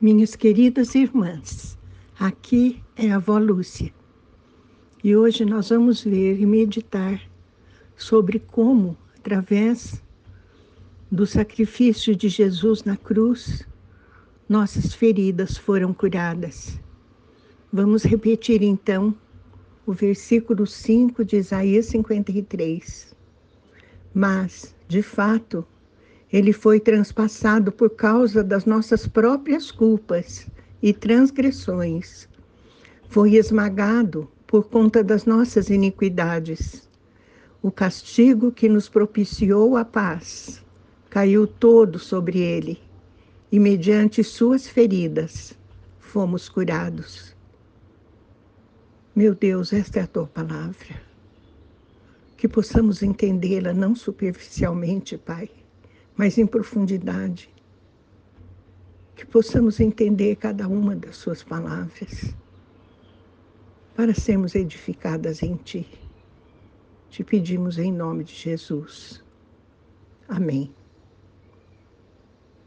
Minhas 0.00 0.34
queridas 0.34 0.94
irmãs, 0.94 1.78
aqui 2.18 2.82
é 2.96 3.10
a 3.10 3.16
avó 3.16 3.38
Lúcia 3.38 3.92
e 5.04 5.16
hoje 5.16 5.44
nós 5.44 5.70
vamos 5.70 6.04
ler 6.04 6.40
e 6.40 6.46
meditar 6.46 7.20
sobre 7.96 8.38
como, 8.38 8.96
através 9.16 10.02
do 11.10 11.26
sacrifício 11.26 12.14
de 12.14 12.28
Jesus 12.28 12.84
na 12.84 12.96
cruz, 12.96 13.66
nossas 14.48 14.94
feridas 14.94 15.56
foram 15.56 15.92
curadas. 15.92 16.80
Vamos 17.72 18.02
repetir 18.04 18.62
então 18.62 19.14
o 19.84 19.92
versículo 19.92 20.66
5 20.66 21.24
de 21.24 21.36
Isaías 21.36 21.86
53. 21.86 23.14
Mas, 24.14 24.74
de 24.86 25.02
fato, 25.02 25.66
ele 26.32 26.52
foi 26.52 26.80
transpassado 26.80 27.70
por 27.70 27.90
causa 27.90 28.42
das 28.42 28.64
nossas 28.64 29.06
próprias 29.06 29.70
culpas 29.70 30.46
e 30.82 30.92
transgressões. 30.92 32.26
Foi 33.08 33.34
esmagado 33.34 34.28
por 34.46 34.64
conta 34.68 35.04
das 35.04 35.26
nossas 35.26 35.68
iniquidades. 35.68 36.88
O 37.60 37.70
castigo 37.70 38.50
que 38.50 38.66
nos 38.66 38.88
propiciou 38.88 39.76
a 39.76 39.84
paz 39.84 40.64
caiu 41.10 41.46
todo 41.46 41.98
sobre 41.98 42.38
ele, 42.38 42.80
e 43.50 43.58
mediante 43.60 44.24
suas 44.24 44.66
feridas 44.66 45.54
fomos 46.00 46.48
curados. 46.48 47.36
Meu 49.14 49.34
Deus, 49.34 49.74
esta 49.74 50.00
é 50.00 50.02
a 50.04 50.06
tua 50.06 50.26
palavra. 50.26 51.02
Que 52.38 52.48
possamos 52.48 53.02
entendê-la 53.02 53.74
não 53.74 53.94
superficialmente, 53.94 55.18
Pai 55.18 55.50
mas 56.16 56.38
em 56.38 56.46
profundidade. 56.46 57.50
Que 59.14 59.26
possamos 59.26 59.80
entender 59.80 60.36
cada 60.36 60.66
uma 60.68 60.96
das 60.96 61.16
Suas 61.16 61.42
palavras, 61.42 62.34
para 63.94 64.14
sermos 64.14 64.54
edificadas 64.54 65.42
em 65.42 65.56
Ti. 65.56 65.86
Te 67.10 67.22
pedimos 67.22 67.78
em 67.78 67.92
nome 67.92 68.24
de 68.24 68.34
Jesus. 68.34 69.22
Amém. 70.28 70.74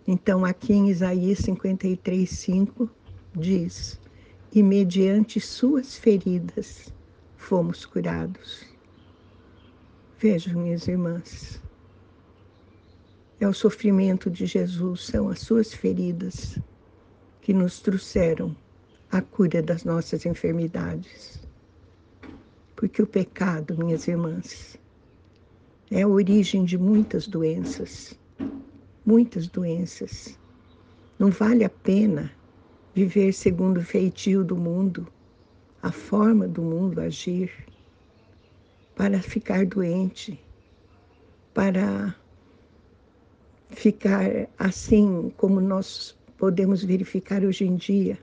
Então, 0.08 0.46
aqui 0.46 0.72
em 0.72 0.90
Isaías 0.90 1.40
53, 1.40 2.30
5, 2.30 2.90
diz: 3.36 4.00
E 4.54 4.62
mediante 4.62 5.40
Suas 5.40 5.98
feridas 5.98 6.94
fomos 7.36 7.86
curados. 7.86 8.66
Vejam, 10.20 10.62
minhas 10.62 10.88
irmãs, 10.88 11.60
é 13.40 13.48
o 13.48 13.54
sofrimento 13.54 14.30
de 14.30 14.46
Jesus, 14.46 15.08
são 15.08 15.30
as 15.30 15.40
suas 15.40 15.74
feridas 15.74 16.60
que 17.42 17.54
nos 17.54 17.82
trouxeram 17.82 18.56
a 19.12 19.22
cura 19.22 19.62
das 19.62 19.84
nossas 19.84 20.26
enfermidades. 20.26 21.40
Porque 22.76 23.02
o 23.02 23.08
pecado, 23.08 23.78
minhas 23.78 24.08
irmãs, 24.08 24.80
é 25.92 26.02
a 26.02 26.08
origem 26.08 26.66
de 26.66 26.78
muitas 26.78 27.28
doenças. 27.28 28.18
Muitas 29.06 29.48
doenças. 29.48 30.40
Não 31.20 31.30
vale 31.30 31.64
a 31.64 31.70
pena 31.70 32.32
viver 32.94 33.34
segundo 33.34 33.78
o 33.78 33.84
feitio 33.84 34.44
do 34.44 34.56
mundo, 34.56 35.08
a 35.82 35.92
forma 35.92 36.48
do 36.48 36.62
mundo 36.62 37.00
agir, 37.00 37.52
para 38.96 39.22
ficar 39.22 39.66
doente, 39.66 40.42
para 41.54 42.16
ficar 43.70 44.48
assim 44.58 45.32
como 45.38 45.60
nós 45.60 46.16
podemos 46.38 46.84
verificar 46.84 47.44
hoje 47.44 47.66
em 47.66 47.76
dia, 47.76 48.18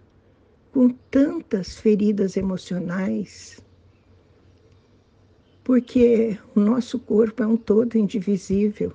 com 0.72 0.88
tantas 1.10 1.76
feridas 1.76 2.36
emocionais, 2.36 3.60
porque 5.64 6.38
o 6.54 6.60
nosso 6.60 6.98
corpo 6.98 7.42
é 7.42 7.46
um 7.46 7.56
todo 7.56 7.96
indivisível. 7.96 8.92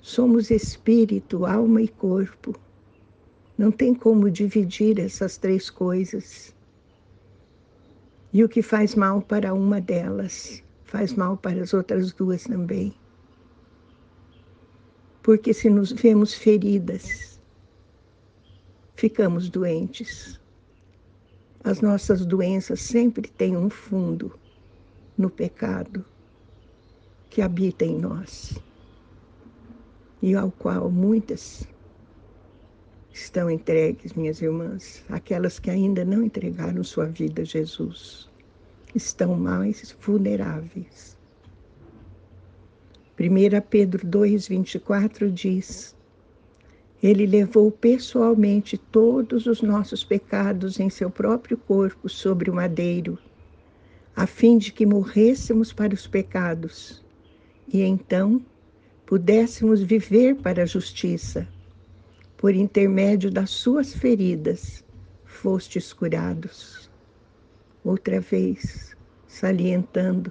Somos 0.00 0.50
espírito, 0.50 1.46
alma 1.46 1.82
e 1.82 1.88
corpo. 1.88 2.54
Não 3.58 3.72
tem 3.72 3.94
como 3.94 4.30
dividir 4.30 5.00
essas 5.00 5.36
três 5.36 5.70
coisas. 5.70 6.54
E 8.32 8.44
o 8.44 8.48
que 8.48 8.60
faz 8.60 8.94
mal 8.94 9.22
para 9.22 9.54
uma 9.54 9.80
delas, 9.80 10.62
faz 10.84 11.14
mal 11.14 11.36
para 11.36 11.62
as 11.62 11.72
outras 11.72 12.12
duas 12.12 12.44
também 12.44 12.94
porque 15.26 15.52
se 15.52 15.68
nos 15.68 15.90
vemos 15.90 16.32
feridas, 16.32 17.40
ficamos 18.94 19.50
doentes. 19.50 20.40
As 21.64 21.80
nossas 21.80 22.24
doenças 22.24 22.80
sempre 22.80 23.28
têm 23.30 23.56
um 23.56 23.68
fundo 23.68 24.38
no 25.18 25.28
pecado 25.28 26.04
que 27.28 27.42
habita 27.42 27.84
em 27.84 27.98
nós 27.98 28.56
e 30.22 30.36
ao 30.36 30.52
qual 30.52 30.92
muitas 30.92 31.66
estão 33.12 33.50
entregues, 33.50 34.12
minhas 34.12 34.40
irmãs, 34.40 35.04
aquelas 35.08 35.58
que 35.58 35.70
ainda 35.70 36.04
não 36.04 36.22
entregaram 36.22 36.84
sua 36.84 37.06
vida 37.06 37.42
a 37.42 37.44
Jesus, 37.44 38.30
estão 38.94 39.34
mais 39.34 39.90
vulneráveis 40.00 41.15
1 43.18 43.62
Pedro 43.70 44.06
2,24 44.06 45.32
diz: 45.32 45.96
Ele 47.02 47.24
levou 47.24 47.70
pessoalmente 47.70 48.76
todos 48.76 49.46
os 49.46 49.62
nossos 49.62 50.04
pecados 50.04 50.78
em 50.78 50.90
seu 50.90 51.10
próprio 51.10 51.56
corpo 51.56 52.10
sobre 52.10 52.50
o 52.50 52.54
madeiro, 52.54 53.18
a 54.14 54.26
fim 54.26 54.58
de 54.58 54.70
que 54.70 54.84
morrêssemos 54.84 55.72
para 55.72 55.94
os 55.94 56.06
pecados 56.06 57.02
e 57.66 57.80
então 57.80 58.44
pudéssemos 59.06 59.82
viver 59.82 60.36
para 60.36 60.64
a 60.64 60.66
justiça. 60.66 61.48
Por 62.36 62.54
intermédio 62.54 63.30
das 63.30 63.48
suas 63.48 63.94
feridas 63.94 64.84
fostes 65.24 65.90
curados. 65.90 66.90
Outra 67.82 68.20
vez, 68.20 68.94
salientando 69.26 70.30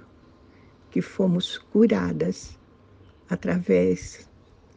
que 0.88 1.02
fomos 1.02 1.58
curadas 1.58 2.56
através 3.28 4.28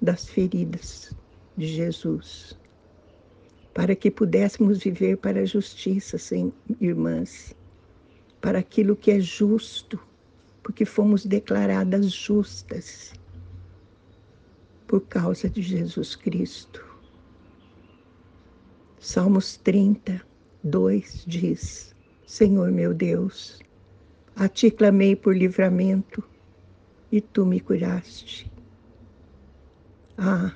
das 0.02 0.28
feridas 0.28 1.14
de 1.58 1.68
Jesus, 1.68 2.58
para 3.74 3.96
que 3.96 4.10
pudéssemos 4.10 4.80
viver 4.80 5.18
para 5.18 5.42
a 5.42 5.46
justiça, 5.46 6.18
sem 6.18 6.54
irmãs, 6.80 7.56
para 8.42 8.60
aquilo 8.60 8.96
que 8.96 9.12
é 9.12 9.20
justo, 9.20 10.00
porque 10.64 10.86
fomos 10.86 11.26
declaradas 11.26 12.12
justas 12.12 13.14
por 14.88 15.02
causa 15.02 15.50
de 15.50 15.62
Jesus 15.62 16.16
Cristo. 16.16 16.84
Salmos 19.00 19.58
30, 19.58 20.22
2 20.64 21.24
diz: 21.28 21.96
Senhor 22.26 22.72
meu 22.72 22.94
Deus, 22.94 23.60
a 24.36 24.48
ti 24.48 24.72
clamei 24.72 25.16
por 25.16 25.36
livramento 25.36 26.24
e 27.12 27.22
tu 27.22 27.46
me 27.46 27.60
curaste. 27.60 28.50
Ah, 30.18 30.56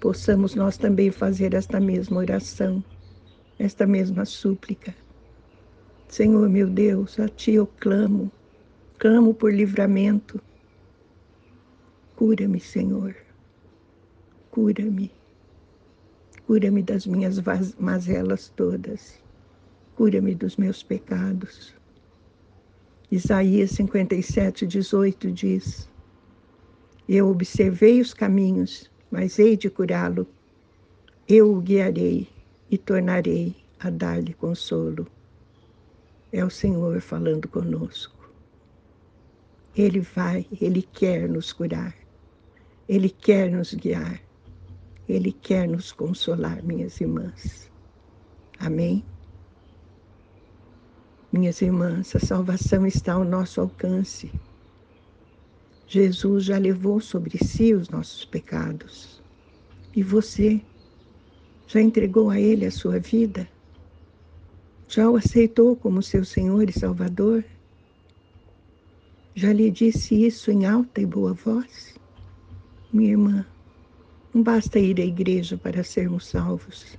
possamos 0.00 0.54
nós 0.54 0.76
também 0.76 1.10
fazer 1.10 1.54
esta 1.54 1.80
mesma 1.80 2.18
oração, 2.18 2.82
esta 3.58 3.86
mesma 3.86 4.24
súplica. 4.24 4.94
Senhor 6.08 6.48
meu 6.48 6.68
Deus, 6.68 7.18
a 7.18 7.28
ti 7.28 7.52
eu 7.52 7.66
clamo, 7.66 8.32
clamo 8.98 9.34
por 9.34 9.52
livramento. 9.52 10.40
Cura-me, 12.16 12.58
Senhor. 12.58 13.14
Cura-me. 14.50 15.10
Cura-me 16.46 16.82
das 16.82 17.06
minhas 17.06 17.38
mazelas 17.78 18.48
todas. 18.56 19.22
Cura-me 19.94 20.34
dos 20.34 20.56
meus 20.56 20.82
pecados. 20.82 21.77
Isaías 23.10 23.70
57, 23.70 24.66
18 24.66 25.32
diz: 25.32 25.88
Eu 27.08 27.30
observei 27.30 28.02
os 28.02 28.12
caminhos, 28.12 28.90
mas 29.10 29.38
hei 29.38 29.56
de 29.56 29.70
curá-lo. 29.70 30.26
Eu 31.26 31.54
o 31.54 31.60
guiarei 31.60 32.28
e 32.70 32.76
tornarei 32.76 33.56
a 33.80 33.88
dar-lhe 33.88 34.34
consolo. 34.34 35.06
É 36.30 36.44
o 36.44 36.50
Senhor 36.50 37.00
falando 37.00 37.48
conosco. 37.48 38.30
Ele 39.74 40.00
vai, 40.00 40.46
ele 40.60 40.82
quer 40.82 41.30
nos 41.30 41.50
curar. 41.50 41.94
Ele 42.86 43.08
quer 43.08 43.50
nos 43.50 43.72
guiar. 43.72 44.20
Ele 45.08 45.32
quer 45.32 45.66
nos 45.66 45.92
consolar, 45.92 46.62
minhas 46.62 47.00
irmãs. 47.00 47.70
Amém? 48.58 49.02
Minhas 51.32 51.60
irmãs, 51.62 52.14
a 52.16 52.20
salvação 52.20 52.86
está 52.86 53.14
ao 53.14 53.24
nosso 53.24 53.60
alcance. 53.60 54.30
Jesus 55.86 56.44
já 56.44 56.58
levou 56.58 57.00
sobre 57.00 57.38
si 57.44 57.74
os 57.74 57.88
nossos 57.88 58.24
pecados. 58.24 59.22
E 59.94 60.02
você 60.02 60.60
Já 61.68 61.82
entregou 61.82 62.30
a 62.30 62.40
Ele 62.40 62.64
a 62.64 62.70
sua 62.70 62.98
vida? 62.98 63.46
Já 64.88 65.10
o 65.10 65.16
aceitou 65.16 65.76
como 65.76 66.02
seu 66.02 66.24
Senhor 66.24 66.66
e 66.66 66.72
Salvador? 66.72 67.44
Já 69.34 69.52
lhe 69.52 69.70
disse 69.70 70.14
isso 70.14 70.50
em 70.50 70.64
alta 70.64 71.02
e 71.02 71.06
boa 71.06 71.34
voz? 71.34 71.94
Minha 72.90 73.10
irmã, 73.10 73.46
não 74.32 74.42
basta 74.42 74.78
ir 74.78 74.98
à 74.98 75.04
igreja 75.04 75.58
para 75.58 75.84
sermos 75.84 76.26
salvos. 76.26 76.96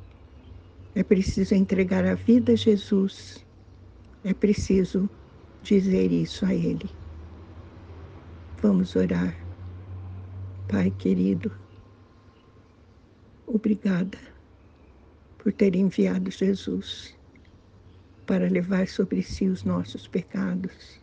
É 0.93 1.03
preciso 1.03 1.55
entregar 1.55 2.05
a 2.05 2.13
vida 2.13 2.51
a 2.53 2.55
Jesus. 2.55 3.43
É 4.21 4.33
preciso 4.33 5.09
dizer 5.63 6.11
isso 6.11 6.45
a 6.45 6.53
Ele. 6.53 6.89
Vamos 8.61 8.95
orar. 8.97 9.33
Pai 10.67 10.91
querido, 10.91 11.51
obrigada 13.47 14.17
por 15.37 15.53
ter 15.53 15.73
enviado 15.73 16.29
Jesus 16.29 17.17
para 18.27 18.49
levar 18.49 18.87
sobre 18.89 19.23
si 19.23 19.47
os 19.47 19.63
nossos 19.63 20.05
pecados 20.05 20.99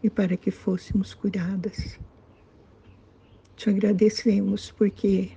e 0.00 0.08
para 0.08 0.36
que 0.36 0.52
fôssemos 0.52 1.12
curadas. 1.14 1.98
Te 3.56 3.68
agradecemos 3.68 4.70
porque 4.70 5.32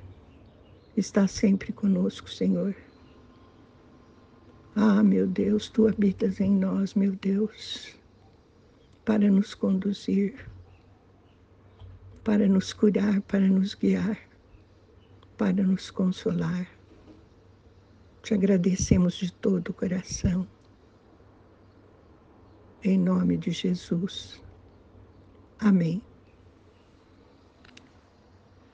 está 0.96 1.28
sempre 1.28 1.74
conosco, 1.74 2.30
Senhor. 2.30 2.85
Ah, 4.78 5.02
meu 5.02 5.26
Deus, 5.26 5.70
tu 5.70 5.88
habitas 5.88 6.42
em 6.42 6.52
nós, 6.52 6.96
meu 6.96 7.16
Deus, 7.16 7.98
para 9.06 9.32
nos 9.32 9.56
conduzir, 9.56 10.52
para 12.26 12.46
nos 12.50 12.74
curar, 12.74 13.22
para 13.22 13.48
nos 13.48 13.74
guiar, 13.74 14.20
para 15.38 15.64
nos 15.64 15.90
consolar. 15.90 16.68
Te 18.22 18.34
agradecemos 18.34 19.16
de 19.16 19.32
todo 19.32 19.70
o 19.70 19.74
coração. 19.74 20.46
Em 22.84 23.00
nome 23.00 23.38
de 23.38 23.52
Jesus. 23.52 24.44
Amém. 25.58 26.15